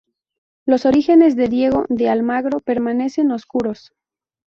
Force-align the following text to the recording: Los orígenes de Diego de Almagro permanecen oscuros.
Los 0.65 0.87
orígenes 0.87 1.35
de 1.35 1.47
Diego 1.47 1.85
de 1.87 2.09
Almagro 2.09 2.57
permanecen 2.59 3.29
oscuros. 3.31 3.93